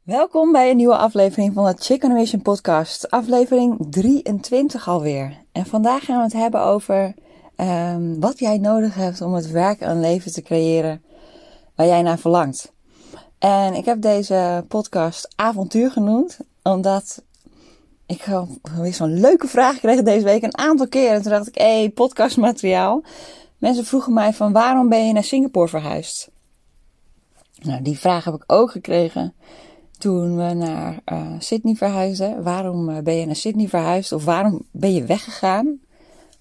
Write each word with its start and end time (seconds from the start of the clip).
Welkom 0.00 0.52
bij 0.52 0.70
een 0.70 0.76
nieuwe 0.76 0.96
aflevering 0.96 1.54
van 1.54 1.64
de 1.64 1.74
Chicken 1.78 2.12
Mission 2.12 2.42
podcast. 2.42 3.10
Aflevering 3.10 3.86
23 3.90 4.88
alweer. 4.88 5.36
En 5.52 5.66
vandaag 5.66 6.04
gaan 6.04 6.16
we 6.16 6.22
het 6.22 6.32
hebben 6.32 6.62
over 6.62 7.14
um, 7.56 8.20
wat 8.20 8.38
jij 8.38 8.58
nodig 8.58 8.94
hebt 8.94 9.20
om 9.20 9.34
het 9.34 9.50
werk 9.50 9.80
en 9.80 10.00
leven 10.00 10.32
te 10.32 10.42
creëren 10.42 11.02
waar 11.74 11.86
jij 11.86 12.02
naar 12.02 12.18
verlangt. 12.18 12.72
En 13.38 13.74
ik 13.74 13.84
heb 13.84 14.00
deze 14.00 14.64
podcast 14.68 15.28
avontuur 15.36 15.90
genoemd, 15.90 16.38
omdat 16.62 17.22
ik 18.06 18.24
weer 18.76 18.94
zo'n 18.94 19.20
leuke 19.20 19.46
vraag 19.46 19.78
kreeg 19.78 20.02
deze 20.02 20.24
week 20.24 20.42
een 20.42 20.58
aantal 20.58 20.88
keer. 20.88 21.10
En 21.10 21.22
toen 21.22 21.32
dacht 21.32 21.48
ik, 21.48 21.58
hé, 21.58 21.78
hey, 21.78 21.90
podcastmateriaal. 21.90 23.02
Mensen 23.58 23.84
vroegen 23.84 24.12
mij 24.12 24.32
van 24.32 24.52
waarom 24.52 24.88
ben 24.88 25.06
je 25.06 25.12
naar 25.12 25.24
Singapore 25.24 25.68
verhuisd? 25.68 26.30
Nou, 27.62 27.82
die 27.82 27.98
vraag 27.98 28.24
heb 28.24 28.34
ik 28.34 28.44
ook 28.46 28.70
gekregen 28.70 29.34
toen 30.00 30.36
we 30.36 30.52
naar 30.54 31.00
uh, 31.12 31.32
Sydney 31.38 31.74
verhuisden. 31.74 32.42
Waarom 32.42 32.88
eh, 32.88 33.02
ben 33.02 33.14
je 33.14 33.26
naar 33.26 33.36
Sydney 33.36 33.68
verhuisd? 33.68 34.12
Of 34.12 34.24
waarom 34.24 34.62
ben 34.70 34.94
je 34.94 35.04
weggegaan? 35.04 35.80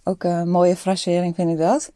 Ook 0.03 0.23
een 0.23 0.49
mooie 0.49 0.75
frasering 0.75 1.35
vind 1.35 1.49
ik 1.49 1.57
dat. 1.57 1.91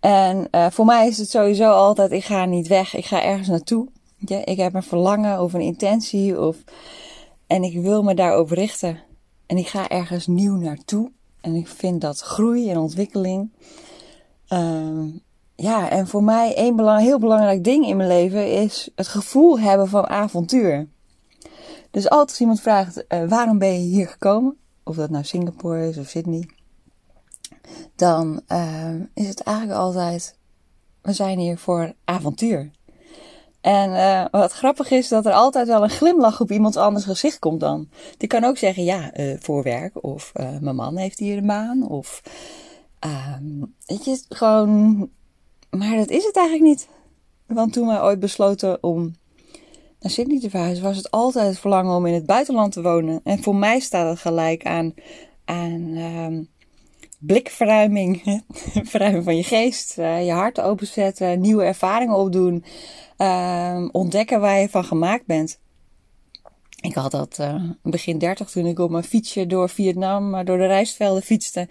En 0.00 0.48
uh, 0.50 0.66
voor 0.70 0.84
mij 0.84 1.08
is 1.08 1.18
het 1.18 1.30
sowieso 1.30 1.70
altijd, 1.70 2.12
ik 2.12 2.24
ga 2.24 2.44
niet 2.44 2.66
weg. 2.66 2.94
Ik 2.94 3.04
ga 3.04 3.22
ergens 3.22 3.48
naartoe. 3.48 3.88
Ja, 4.18 4.44
ik 4.44 4.56
heb 4.56 4.74
een 4.74 4.82
verlangen 4.82 5.40
of 5.40 5.52
een 5.52 5.60
intentie. 5.60 6.40
Of, 6.40 6.56
en 7.46 7.62
ik 7.62 7.80
wil 7.80 8.02
me 8.02 8.14
daarop 8.14 8.50
richten. 8.50 8.98
En 9.46 9.56
ik 9.56 9.68
ga 9.68 9.88
ergens 9.88 10.26
nieuw 10.26 10.56
naartoe. 10.56 11.10
En 11.40 11.54
ik 11.54 11.68
vind 11.68 12.00
dat 12.00 12.20
groei 12.20 12.70
en 12.70 12.78
ontwikkeling. 12.78 13.50
Uh, 14.48 15.04
ja, 15.56 15.90
en 15.90 16.06
voor 16.06 16.22
mij 16.22 16.52
een 16.58 16.76
belang, 16.76 17.00
heel 17.00 17.18
belangrijk 17.18 17.64
ding 17.64 17.86
in 17.86 17.96
mijn 17.96 18.08
leven 18.08 18.52
is 18.52 18.90
het 18.94 19.08
gevoel 19.08 19.60
hebben 19.60 19.88
van 19.88 20.08
avontuur. 20.08 20.88
Dus 21.90 22.08
altijd 22.08 22.28
als 22.28 22.40
iemand 22.40 22.60
vraagt, 22.60 23.04
uh, 23.08 23.28
waarom 23.28 23.58
ben 23.58 23.72
je 23.72 23.88
hier 23.88 24.08
gekomen? 24.08 24.56
Of 24.82 24.96
dat 24.96 25.10
nou 25.10 25.24
Singapore 25.24 25.88
is 25.88 25.98
of 25.98 26.08
Sydney. 26.08 26.48
Dan 27.94 28.40
uh, 28.48 28.94
is 29.14 29.28
het 29.28 29.40
eigenlijk 29.40 29.78
altijd, 29.78 30.38
we 31.02 31.12
zijn 31.12 31.38
hier 31.38 31.58
voor 31.58 31.92
avontuur. 32.04 32.70
En 33.60 33.90
uh, 33.90 34.24
wat 34.30 34.52
grappig 34.52 34.90
is 34.90 35.08
dat 35.08 35.26
er 35.26 35.32
altijd 35.32 35.66
wel 35.66 35.82
een 35.82 35.90
glimlach 35.90 36.40
op 36.40 36.50
iemand 36.50 36.76
anders 36.76 37.04
gezicht 37.04 37.38
komt 37.38 37.60
dan. 37.60 37.88
Die 38.16 38.28
kan 38.28 38.44
ook 38.44 38.58
zeggen, 38.58 38.84
ja, 38.84 39.12
voor 39.38 39.62
werk. 39.62 40.04
Of 40.04 40.32
mijn 40.60 40.76
man 40.76 40.96
heeft 40.96 41.18
hier 41.18 41.36
een 41.36 41.46
baan. 41.46 41.88
Of, 41.88 42.22
ehm, 42.98 43.64
weet 43.86 44.04
je, 44.04 44.22
gewoon 44.28 45.08
maar 45.70 45.96
dat 45.96 46.10
is 46.10 46.24
het 46.24 46.36
eigenlijk 46.36 46.68
niet. 46.68 46.88
Want 47.46 47.72
toen 47.72 47.86
wij 47.86 48.02
ooit 48.02 48.20
besloten 48.20 48.82
om 48.82 49.14
naar 50.00 50.10
Sydney 50.10 50.40
te 50.40 50.50
verhuizen, 50.50 50.84
was 50.84 50.96
het 50.96 51.10
altijd 51.10 51.46
het 51.46 51.58
verlangen 51.58 51.96
om 51.96 52.06
in 52.06 52.14
het 52.14 52.26
buitenland 52.26 52.72
te 52.72 52.82
wonen. 52.82 53.20
En 53.24 53.42
voor 53.42 53.56
mij 53.56 53.80
staat 53.80 54.08
het 54.08 54.18
gelijk 54.18 54.66
aan, 54.66 54.94
aan 55.44 55.80
uh, 55.80 56.38
blikverruiming, 57.18 58.42
verruiming 58.90 59.24
van 59.24 59.36
je 59.36 59.44
geest, 59.44 59.98
uh, 59.98 60.26
je 60.26 60.32
hart 60.32 60.60
openzetten, 60.60 61.40
nieuwe 61.40 61.64
ervaringen 61.64 62.16
opdoen, 62.16 62.64
uh, 63.18 63.88
ontdekken 63.92 64.40
waar 64.40 64.60
je 64.60 64.68
van 64.68 64.84
gemaakt 64.84 65.26
bent. 65.26 65.58
Ik 66.80 66.94
had 66.94 67.10
dat 67.10 67.38
uh, 67.40 67.62
begin 67.82 68.18
30 68.18 68.50
toen 68.50 68.66
ik 68.66 68.78
op 68.78 68.90
mijn 68.90 69.04
fietsje 69.04 69.46
door 69.46 69.68
Vietnam, 69.68 70.44
door 70.44 70.58
de 70.58 70.66
rijstvelden 70.66 71.22
fietste 71.22 71.68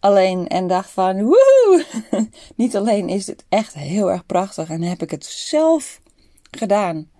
alleen 0.00 0.48
en 0.48 0.66
dacht 0.66 0.90
van 0.90 1.22
woehoe. 1.22 1.86
Niet 2.56 2.76
alleen 2.76 3.08
is 3.08 3.26
het 3.26 3.44
echt 3.48 3.74
heel 3.74 4.10
erg 4.10 4.26
prachtig 4.26 4.70
en 4.70 4.82
heb 4.82 5.02
ik 5.02 5.10
het 5.10 5.24
zelf 5.24 6.00
gedaan 6.50 7.10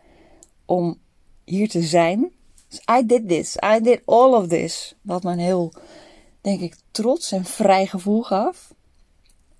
om 0.64 0.98
hier 1.44 1.68
te 1.68 1.82
zijn. 1.82 2.32
Dus 2.68 2.82
I 2.98 3.06
did 3.06 3.28
this. 3.28 3.56
I 3.76 3.80
did 3.80 4.02
all 4.04 4.32
of 4.32 4.46
this. 4.46 4.94
Wat 5.02 5.22
me 5.22 5.32
een 5.32 5.38
heel, 5.38 5.72
denk 6.40 6.60
ik, 6.60 6.76
trots 6.90 7.32
en 7.32 7.44
vrij 7.44 7.86
gevoel 7.86 8.22
gaf. 8.22 8.74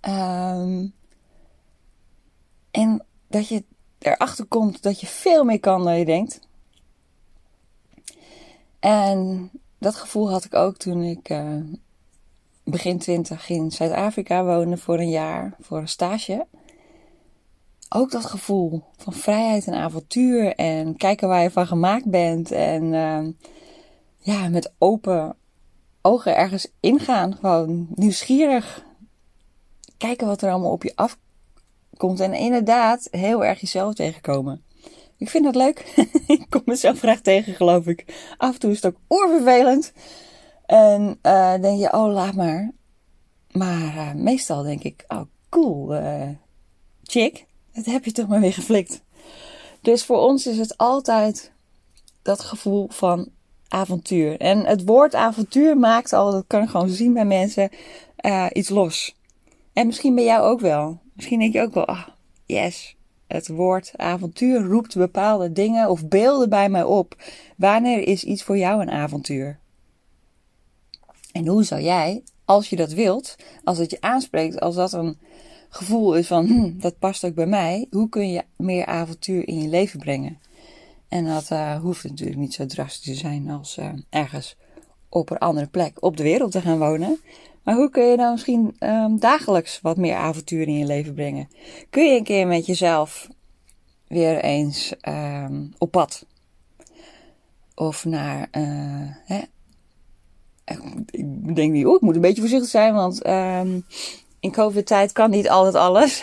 Um, 0.09 0.94
en 2.71 3.05
dat 3.28 3.49
je 3.49 3.65
erachter 3.99 4.44
komt 4.44 4.83
dat 4.83 5.00
je 5.00 5.06
veel 5.06 5.44
meer 5.44 5.61
kan 5.61 5.84
dan 5.84 5.99
je 5.99 6.05
denkt. 6.05 6.41
En 8.81 9.50
dat 9.78 9.94
gevoel 9.94 10.31
had 10.31 10.44
ik 10.44 10.55
ook 10.55 10.77
toen 10.77 11.03
ik 11.03 11.31
uh, 11.31 11.62
begin 12.65 12.98
twintig 12.98 13.48
in 13.48 13.71
Zuid-Afrika 13.71 14.44
woonde 14.44 14.76
voor 14.76 14.98
een 14.98 15.10
jaar, 15.10 15.56
voor 15.60 15.78
een 15.78 15.88
stage. 15.88 16.47
Ook 17.88 18.10
dat 18.10 18.25
gevoel 18.25 18.82
van 18.97 19.12
vrijheid 19.12 19.66
en 19.66 19.75
avontuur 19.75 20.54
en 20.54 20.97
kijken 20.97 21.28
waar 21.28 21.43
je 21.43 21.50
van 21.50 21.66
gemaakt 21.66 22.10
bent. 22.10 22.50
En 22.50 22.82
uh, 22.93 23.26
ja, 24.19 24.49
met 24.49 24.72
open 24.78 25.37
ogen 26.03 26.37
ergens 26.37 26.72
ingaan. 26.81 27.37
Gewoon 27.37 27.87
nieuwsgierig. 27.94 28.84
Kijken 29.97 30.26
wat 30.26 30.43
er 30.43 30.50
allemaal 30.50 30.72
op 30.72 30.82
je 30.82 30.93
afkomt. 30.94 32.20
En 32.20 32.34
inderdaad 32.34 33.09
heel 33.10 33.44
erg 33.44 33.60
jezelf 33.60 33.94
tegenkomen. 33.94 34.62
Ik 35.16 35.31
vind 35.31 35.44
dat 35.44 35.54
leuk. 35.54 35.93
ik 36.26 36.47
kom 36.49 36.62
mezelf 36.65 36.99
graag 36.99 37.20
tegen, 37.20 37.54
geloof 37.54 37.87
ik. 37.87 38.04
Af 38.37 38.54
en 38.54 38.60
toe 38.60 38.70
is 38.70 38.82
het 38.82 38.94
ook 38.94 39.00
oervervelend. 39.09 39.93
En 40.70 41.19
uh, 41.22 41.54
denk 41.60 41.81
je, 41.81 41.92
oh, 41.92 42.12
laat 42.12 42.34
maar. 42.34 42.70
Maar 43.53 43.94
uh, 43.94 44.12
meestal 44.12 44.62
denk 44.62 44.82
ik, 44.82 45.04
oh, 45.08 45.20
cool, 45.48 45.94
uh, 45.94 46.28
chick, 47.03 47.47
dat 47.72 47.84
heb 47.84 48.04
je 48.04 48.12
toch 48.12 48.28
maar 48.28 48.41
weer 48.41 48.53
geflikt. 48.53 49.03
Dus 49.81 50.04
voor 50.04 50.19
ons 50.19 50.47
is 50.47 50.58
het 50.58 50.76
altijd 50.76 51.53
dat 52.22 52.41
gevoel 52.41 52.88
van 52.91 53.28
avontuur. 53.69 54.41
En 54.41 54.66
het 54.66 54.84
woord 54.84 55.14
avontuur 55.14 55.78
maakt 55.78 56.12
al, 56.12 56.31
dat 56.31 56.44
kan 56.47 56.62
ik 56.62 56.69
gewoon 56.69 56.88
zien 56.88 57.12
bij 57.12 57.25
mensen, 57.25 57.70
iets 58.52 58.69
los. 58.69 59.16
En 59.72 59.87
misschien 59.87 60.14
bij 60.14 60.25
jou 60.25 60.42
ook 60.42 60.60
wel. 60.60 61.00
Misschien 61.12 61.38
denk 61.38 61.52
je 61.52 61.60
ook 61.60 61.75
wel, 61.75 61.87
ah, 61.87 62.08
yes. 62.47 62.97
Het 63.26 63.48
woord 63.48 63.92
avontuur 63.97 64.60
roept 64.62 64.97
bepaalde 64.97 65.52
dingen 65.52 65.91
of 65.91 66.08
beelden 66.08 66.48
bij 66.48 66.69
mij 66.69 66.84
op. 66.84 67.16
Wanneer 67.56 68.08
is 68.08 68.25
iets 68.25 68.42
voor 68.42 68.58
jou 68.58 68.82
een 68.82 68.91
avontuur? 68.91 69.58
En 71.33 71.47
hoe 71.47 71.65
zou 71.65 71.81
jij, 71.81 72.23
als 72.45 72.71
je 72.71 72.77
dat 72.77 72.93
wilt, 72.93 73.37
als 73.65 73.79
het 73.79 73.91
je 73.91 74.01
aanspreekt, 74.01 74.61
als 74.61 74.75
dat 74.75 74.93
een 74.93 75.19
gevoel 75.69 76.15
is 76.15 76.27
van, 76.27 76.47
hm, 76.47 76.79
dat 76.79 76.99
past 76.99 77.25
ook 77.25 77.35
bij 77.35 77.47
mij, 77.47 77.87
hoe 77.91 78.09
kun 78.09 78.31
je 78.31 78.45
meer 78.57 78.87
avontuur 78.87 79.49
in 79.49 79.63
je 79.63 79.69
leven 79.69 79.99
brengen? 79.99 80.39
En 81.09 81.25
dat 81.25 81.51
uh, 81.51 81.81
hoeft 81.81 82.05
natuurlijk 82.05 82.39
niet 82.39 82.55
zo 82.55 82.67
drastisch 82.67 83.05
te 83.05 83.15
zijn 83.15 83.51
als 83.51 83.79
uh, 83.79 83.93
ergens 84.11 84.57
op 85.09 85.31
een 85.31 85.39
andere 85.39 85.67
plek 85.67 86.03
op 86.03 86.17
de 86.17 86.23
wereld 86.23 86.53
te 86.53 86.61
gaan 86.61 86.79
wonen. 86.79 87.21
Maar 87.62 87.75
hoe 87.75 87.91
kun 87.91 88.05
je 88.05 88.17
dan 88.17 88.33
misschien 88.33 88.77
um, 88.81 89.19
dagelijks 89.19 89.81
wat 89.81 89.97
meer 89.97 90.15
avontuur 90.15 90.67
in 90.67 90.79
je 90.79 90.87
leven 90.87 91.15
brengen? 91.15 91.49
Kun 91.91 92.05
je 92.05 92.19
een 92.19 92.25
keer 92.25 92.47
met 92.47 92.67
jezelf 92.67 93.29
weer 94.07 94.41
eens 94.41 94.95
um, 95.09 95.73
op 95.79 95.91
pad? 95.91 96.27
Of 97.75 98.05
naar 98.05 98.49
uh, 98.53 99.09
hè, 99.25 99.41
ik 101.10 101.56
denk 101.56 101.72
niet, 101.72 101.86
oh, 101.86 102.00
moet 102.00 102.14
een 102.14 102.20
beetje 102.20 102.41
voorzichtig 102.41 102.70
zijn, 102.70 102.94
want 102.94 103.26
um, 103.26 103.84
in 104.41 104.53
COVID-tijd 104.53 105.12
kan 105.12 105.31
niet 105.31 105.48
altijd 105.48 105.75
alles. 105.75 106.22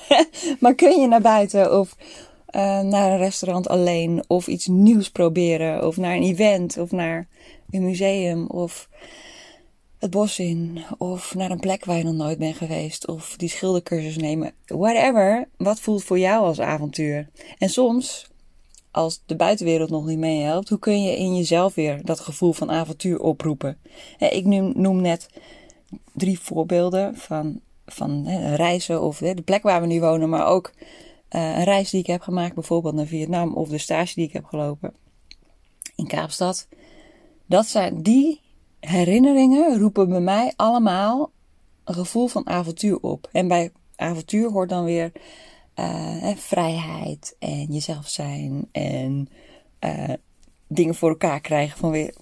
maar 0.60 0.74
kun 0.74 1.00
je 1.00 1.06
naar 1.06 1.20
buiten 1.20 1.78
of 1.78 1.96
uh, 2.50 2.80
naar 2.80 3.10
een 3.10 3.18
restaurant 3.18 3.68
alleen 3.68 4.24
of 4.26 4.46
iets 4.46 4.66
nieuws 4.66 5.10
proberen 5.10 5.86
of 5.86 5.96
naar 5.96 6.14
een 6.14 6.22
event 6.22 6.78
of 6.78 6.90
naar 6.90 7.26
een 7.70 7.84
museum 7.84 8.46
of 8.46 8.88
het 9.98 10.10
bos 10.10 10.38
in 10.38 10.84
of 10.98 11.34
naar 11.34 11.50
een 11.50 11.60
plek 11.60 11.84
waar 11.84 11.96
je 11.96 12.04
nog 12.04 12.14
nooit 12.14 12.38
bent 12.38 12.56
geweest 12.56 13.06
of 13.06 13.34
die 13.36 13.48
schildercursus 13.48 14.16
nemen. 14.16 14.52
Whatever, 14.66 15.48
wat 15.56 15.80
voelt 15.80 16.04
voor 16.04 16.18
jou 16.18 16.44
als 16.44 16.60
avontuur? 16.60 17.28
En 17.58 17.68
soms 17.68 18.30
als 18.90 19.22
de 19.26 19.36
buitenwereld 19.36 19.90
nog 19.90 20.06
niet 20.06 20.18
meehelpt, 20.18 20.68
hoe 20.68 20.78
kun 20.78 21.02
je 21.02 21.16
in 21.16 21.36
jezelf 21.36 21.74
weer 21.74 22.04
dat 22.04 22.20
gevoel 22.20 22.52
van 22.52 22.70
avontuur 22.70 23.20
oproepen? 23.20 23.78
Ik 24.18 24.44
noem 24.74 25.00
net 25.00 25.28
drie 26.12 26.40
voorbeelden 26.40 27.16
van, 27.16 27.60
van 27.86 28.28
reizen 28.54 29.02
of 29.02 29.18
de 29.18 29.42
plek 29.44 29.62
waar 29.62 29.80
we 29.80 29.86
nu 29.86 30.00
wonen, 30.00 30.28
maar 30.28 30.46
ook 30.46 30.72
uh, 31.30 31.58
een 31.58 31.64
reis 31.64 31.90
die 31.90 32.00
ik 32.00 32.06
heb 32.06 32.20
gemaakt, 32.20 32.54
bijvoorbeeld 32.54 32.94
naar 32.94 33.06
Vietnam 33.06 33.54
of 33.54 33.68
de 33.68 33.78
stage 33.78 34.14
die 34.14 34.26
ik 34.26 34.32
heb 34.32 34.44
gelopen 34.44 34.94
in 35.96 36.06
Kaapstad. 36.06 36.68
Dat 37.46 37.66
zijn 37.66 38.02
die 38.02 38.40
herinneringen 38.80 39.78
roepen 39.78 40.08
bij 40.08 40.20
mij 40.20 40.52
allemaal 40.56 41.30
een 41.84 41.94
gevoel 41.94 42.26
van 42.26 42.46
avontuur 42.46 43.00
op. 43.00 43.28
En 43.32 43.48
bij 43.48 43.72
avontuur 43.96 44.50
hoort 44.50 44.68
dan 44.68 44.84
weer 44.84 45.12
uh, 45.78 46.36
vrijheid 46.36 47.36
en 47.38 47.64
jezelf 47.64 48.08
zijn 48.08 48.68
en 48.72 49.28
uh, 49.80 50.14
dingen 50.66 50.94
voor 50.94 51.08
elkaar 51.08 51.40
krijgen 51.40 51.78
van, 51.78 51.90
weer, 51.90 52.14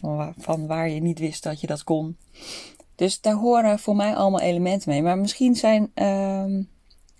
van, 0.00 0.16
waar, 0.16 0.34
van 0.38 0.66
waar 0.66 0.88
je 0.88 1.00
niet 1.00 1.18
wist 1.18 1.42
dat 1.42 1.60
je 1.60 1.66
dat 1.66 1.84
kon. 1.84 2.16
Dus 2.94 3.20
daar 3.20 3.34
horen 3.34 3.78
voor 3.78 3.96
mij 3.96 4.14
allemaal 4.14 4.40
elementen 4.40 4.90
mee. 4.90 5.02
Maar 5.02 5.18
misschien 5.18 5.54
zijn, 5.54 5.90
uh, 5.94 6.64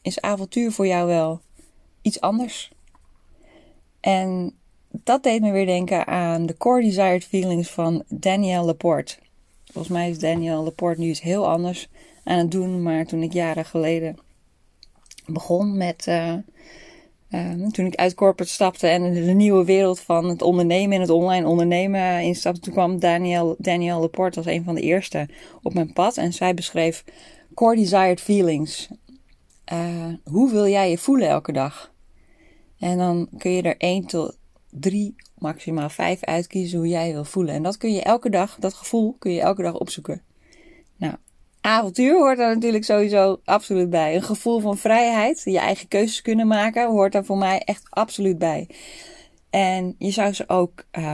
is 0.02 0.20
avontuur 0.20 0.72
voor 0.72 0.86
jou 0.86 1.06
wel 1.06 1.40
iets 2.02 2.20
anders. 2.20 2.72
En 4.00 4.54
dat 4.90 5.22
deed 5.22 5.40
me 5.40 5.50
weer 5.50 5.66
denken 5.66 6.06
aan 6.06 6.46
de 6.46 6.56
Core 6.56 6.82
Desired 6.82 7.24
Feelings 7.24 7.70
van 7.70 8.02
Danielle 8.08 8.66
Laporte. 8.66 9.16
Volgens 9.64 9.94
mij 9.94 10.10
is 10.10 10.18
Danielle 10.18 10.62
Laporte 10.62 11.00
nu 11.00 11.08
iets 11.08 11.20
heel 11.20 11.48
anders 11.48 11.88
aan 12.24 12.38
het 12.38 12.50
doen. 12.50 12.82
Maar 12.82 13.06
toen 13.06 13.22
ik 13.22 13.32
jaren 13.32 13.64
geleden 13.64 14.16
begon 15.26 15.76
met. 15.76 16.06
Uh, 16.08 16.34
uh, 17.30 17.68
toen 17.68 17.86
ik 17.86 17.94
uit 17.94 18.14
corporate 18.14 18.52
stapte 18.52 18.86
en 18.86 19.12
de, 19.12 19.20
nieuwe 19.20 19.64
wereld 19.64 20.00
van 20.00 20.28
het 20.28 20.42
ondernemen 20.42 20.94
en 20.94 21.00
het 21.00 21.10
online 21.10 21.46
ondernemen 21.46 22.20
instapte, 22.20 22.60
toen 22.60 22.72
kwam 22.72 22.98
Danielle, 22.98 23.54
Danielle 23.58 24.00
Laporte 24.00 24.36
als 24.36 24.46
een 24.46 24.64
van 24.64 24.74
de 24.74 24.80
eerste 24.80 25.28
op 25.62 25.74
mijn 25.74 25.92
pad. 25.92 26.16
En 26.16 26.32
zij 26.32 26.54
beschreef 26.54 27.04
Core 27.54 27.76
Desired 27.76 28.20
Feelings. 28.20 28.88
Uh, 29.72 30.06
hoe 30.24 30.50
wil 30.50 30.66
jij 30.66 30.90
je 30.90 30.98
voelen 30.98 31.28
elke 31.28 31.52
dag? 31.52 31.92
En 32.78 32.98
dan 32.98 33.28
kun 33.38 33.50
je 33.50 33.62
er 33.62 33.76
1 33.76 34.06
tot 34.06 34.36
3, 34.70 35.14
maximaal 35.38 35.88
5 35.88 36.24
uitkiezen 36.24 36.78
hoe 36.78 36.88
jij 36.88 37.12
wil 37.12 37.24
voelen. 37.24 37.54
En 37.54 37.62
dat 37.62 37.76
kun 37.76 37.92
je 37.92 38.02
elke 38.02 38.30
dag, 38.30 38.56
dat 38.58 38.74
gevoel 38.74 39.16
kun 39.18 39.32
je 39.32 39.40
elke 39.40 39.62
dag 39.62 39.74
opzoeken. 39.74 40.22
Avontuur 41.66 42.14
hoort 42.14 42.38
daar 42.38 42.54
natuurlijk 42.54 42.84
sowieso 42.84 43.40
absoluut 43.44 43.90
bij. 43.90 44.14
Een 44.14 44.22
gevoel 44.22 44.60
van 44.60 44.76
vrijheid, 44.76 45.42
je 45.44 45.58
eigen 45.58 45.88
keuzes 45.88 46.22
kunnen 46.22 46.46
maken, 46.46 46.90
hoort 46.90 47.12
daar 47.12 47.24
voor 47.24 47.38
mij 47.38 47.58
echt 47.58 47.86
absoluut 47.90 48.38
bij. 48.38 48.68
En 49.50 49.94
je 49.98 50.10
zou 50.10 50.32
ze 50.32 50.48
ook 50.48 50.84
uh, 50.92 51.12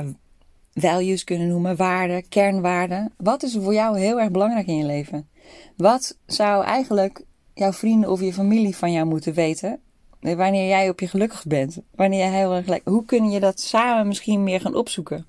values 0.74 1.24
kunnen 1.24 1.48
noemen, 1.48 1.76
waarden, 1.76 2.28
kernwaarden. 2.28 3.12
Wat 3.16 3.42
is 3.42 3.56
voor 3.60 3.74
jou 3.74 3.98
heel 3.98 4.20
erg 4.20 4.30
belangrijk 4.30 4.66
in 4.66 4.76
je 4.76 4.84
leven? 4.84 5.28
Wat 5.76 6.18
zou 6.26 6.64
eigenlijk 6.64 7.24
jouw 7.54 7.72
vrienden 7.72 8.10
of 8.10 8.20
je 8.20 8.32
familie 8.32 8.76
van 8.76 8.92
jou 8.92 9.06
moeten 9.06 9.34
weten 9.34 9.80
Wanneer 10.20 10.68
jij 10.68 10.88
op 10.88 11.00
je 11.00 11.08
gelukkig 11.08 11.46
bent. 11.46 11.78
Wanneer 11.94 12.18
jij 12.18 12.38
heel 12.38 12.54
erg. 12.54 12.80
Hoe 12.84 13.04
kun 13.04 13.30
je 13.30 13.40
dat 13.40 13.60
samen 13.60 14.06
misschien 14.06 14.44
meer 14.44 14.60
gaan 14.60 14.74
opzoeken? 14.74 15.26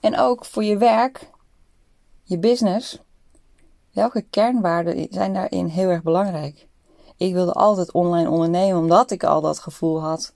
En 0.00 0.18
ook 0.18 0.44
voor 0.44 0.64
je 0.64 0.76
werk, 0.76 1.30
je 2.22 2.38
business. 2.38 3.02
Welke 3.94 4.24
kernwaarden 4.30 5.06
zijn 5.10 5.32
daarin 5.32 5.66
heel 5.66 5.88
erg 5.88 6.02
belangrijk? 6.02 6.66
Ik 7.16 7.32
wilde 7.32 7.52
altijd 7.52 7.92
online 7.92 8.30
ondernemen 8.30 8.78
omdat 8.78 9.10
ik 9.10 9.24
al 9.24 9.40
dat 9.40 9.58
gevoel 9.58 10.00
had 10.00 10.34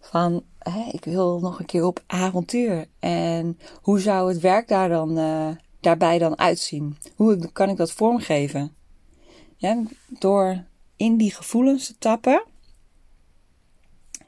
van 0.00 0.44
ik 0.92 1.04
wil 1.04 1.40
nog 1.40 1.58
een 1.58 1.66
keer 1.66 1.84
op 1.84 2.02
avontuur. 2.06 2.86
En 2.98 3.58
hoe 3.80 4.00
zou 4.00 4.28
het 4.28 4.40
werk 4.40 4.68
daar 4.68 4.88
dan, 4.88 5.18
uh, 5.18 5.48
daarbij 5.80 6.18
dan 6.18 6.38
uitzien? 6.38 6.96
Hoe 7.16 7.52
kan 7.52 7.68
ik 7.68 7.76
dat 7.76 7.92
vormgeven? 7.92 8.74
Ja, 9.56 9.82
door 10.08 10.64
in 10.96 11.16
die 11.16 11.34
gevoelens 11.34 11.86
te 11.86 11.94
tappen 11.98 12.42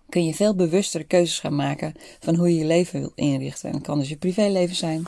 kun 0.09 0.25
je 0.25 0.35
veel 0.35 0.55
bewustere 0.55 1.05
keuzes 1.05 1.39
gaan 1.41 1.57
maken 1.57 1.95
van 2.21 2.35
hoe 2.35 2.49
je 2.49 2.59
je 2.59 2.65
leven 2.65 3.01
wil 3.01 3.13
inrichten. 3.15 3.69
En 3.69 3.75
dat 3.75 3.87
kan 3.87 3.99
dus 3.99 4.09
je 4.09 4.17
privéleven 4.17 4.77
zijn, 4.77 5.05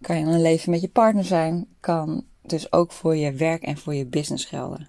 kan 0.00 0.18
je 0.18 0.24
een 0.24 0.42
leven 0.42 0.70
met 0.70 0.80
je 0.80 0.88
partner 0.88 1.24
zijn, 1.24 1.66
kan 1.80 2.24
dus 2.46 2.72
ook 2.72 2.92
voor 2.92 3.16
je 3.16 3.32
werk 3.32 3.62
en 3.62 3.78
voor 3.78 3.94
je 3.94 4.06
business 4.06 4.44
gelden. 4.44 4.88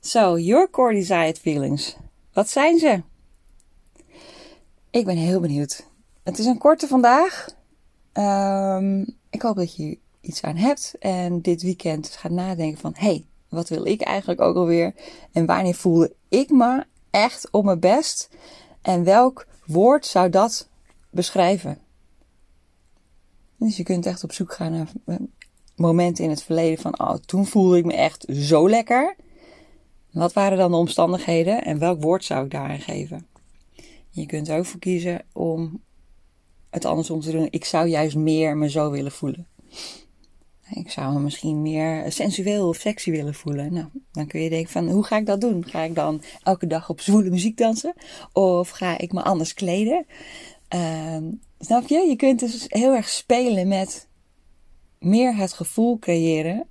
So, 0.00 0.38
your 0.38 0.70
core 0.70 0.92
desired 0.92 1.38
feelings. 1.38 1.96
Wat 2.32 2.48
zijn 2.48 2.78
ze? 2.78 3.02
Ik 4.90 5.04
ben 5.04 5.16
heel 5.16 5.40
benieuwd. 5.40 5.86
Het 6.22 6.38
is 6.38 6.46
een 6.46 6.58
korte 6.58 6.86
vandaag. 6.86 7.48
Um, 8.12 9.16
ik 9.30 9.42
hoop 9.42 9.56
dat 9.56 9.76
je 9.76 9.98
iets 10.20 10.42
aan 10.42 10.56
hebt 10.56 10.94
en 10.98 11.40
dit 11.40 11.62
weekend 11.62 12.08
gaat 12.08 12.30
nadenken 12.32 12.80
van, 12.80 12.92
hey, 12.96 13.26
wat 13.48 13.68
wil 13.68 13.86
ik 13.86 14.00
eigenlijk 14.00 14.40
ook 14.40 14.56
alweer? 14.56 14.94
En 15.32 15.46
wanneer 15.46 15.74
voelde 15.74 16.14
ik 16.28 16.50
me 16.50 16.86
echt 17.10 17.50
op 17.50 17.64
mijn 17.64 17.80
best? 17.80 18.28
En 18.82 19.04
welk 19.04 19.46
woord 19.66 20.06
zou 20.06 20.28
dat 20.28 20.68
beschrijven? 21.10 21.78
Dus 23.56 23.76
je 23.76 23.82
kunt 23.82 24.06
echt 24.06 24.24
op 24.24 24.32
zoek 24.32 24.52
gaan 24.52 24.72
naar 25.04 25.18
momenten 25.82 26.24
in 26.24 26.30
het 26.30 26.42
verleden 26.42 26.78
van, 26.78 27.00
oh, 27.00 27.14
toen 27.14 27.46
voelde 27.46 27.76
ik 27.76 27.84
me 27.84 27.94
echt 27.94 28.26
zo 28.30 28.68
lekker. 28.68 29.16
Wat 30.10 30.32
waren 30.32 30.58
dan 30.58 30.70
de 30.70 30.76
omstandigheden 30.76 31.64
en 31.64 31.78
welk 31.78 32.02
woord 32.02 32.24
zou 32.24 32.44
ik 32.44 32.50
daarin 32.50 32.80
geven? 32.80 33.26
Je 34.10 34.26
kunt 34.26 34.48
er 34.48 34.58
ook 34.58 34.66
voor 34.66 34.80
kiezen 34.80 35.22
om 35.32 35.80
het 36.70 36.84
andersom 36.84 37.20
te 37.20 37.30
doen. 37.30 37.48
Ik 37.50 37.64
zou 37.64 37.88
juist 37.88 38.16
meer 38.16 38.56
me 38.56 38.70
zo 38.70 38.90
willen 38.90 39.12
voelen. 39.12 39.46
Ik 40.74 40.90
zou 40.90 41.12
me 41.12 41.20
misschien 41.20 41.62
meer 41.62 42.12
sensueel 42.12 42.68
of 42.68 42.76
sexy 42.76 43.10
willen 43.10 43.34
voelen. 43.34 43.72
Nou, 43.72 43.86
dan 44.12 44.26
kun 44.26 44.40
je 44.40 44.50
denken 44.50 44.72
van, 44.72 44.88
hoe 44.88 45.04
ga 45.04 45.16
ik 45.16 45.26
dat 45.26 45.40
doen? 45.40 45.64
Ga 45.66 45.82
ik 45.82 45.94
dan 45.94 46.22
elke 46.42 46.66
dag 46.66 46.90
op 46.90 47.00
zwoele 47.00 47.30
muziek 47.30 47.56
dansen? 47.56 47.94
Of 48.32 48.68
ga 48.68 48.98
ik 48.98 49.12
me 49.12 49.22
anders 49.22 49.54
kleden? 49.54 50.06
Uh, 50.74 51.16
snap 51.58 51.88
je? 51.88 52.06
Je 52.08 52.16
kunt 52.16 52.40
dus 52.40 52.64
heel 52.68 52.94
erg 52.94 53.08
spelen 53.08 53.68
met 53.68 54.08
meer 55.04 55.36
het 55.36 55.52
gevoel 55.52 55.98
creëren. 55.98 56.66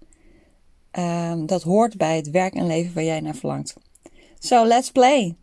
Uh, 0.97 1.33
dat 1.45 1.63
hoort 1.63 1.97
bij 1.97 2.15
het 2.15 2.29
werk 2.29 2.53
en 2.53 2.67
leven 2.67 2.93
waar 2.93 3.03
jij 3.03 3.19
naar 3.19 3.35
verlangt. 3.35 3.75
So, 4.39 4.65
let's 4.65 4.91
play. 4.91 5.35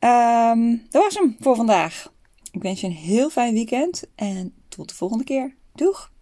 Um, 0.00 0.82
dat 0.90 1.02
was 1.02 1.14
hem 1.14 1.36
voor 1.40 1.56
vandaag. 1.56 2.12
Ik 2.50 2.62
wens 2.62 2.80
je 2.80 2.86
een 2.86 2.92
heel 2.92 3.30
fijn 3.30 3.54
weekend 3.54 4.04
en 4.14 4.54
tot 4.68 4.88
de 4.88 4.94
volgende 4.94 5.24
keer. 5.24 5.54
Doeg! 5.74 6.14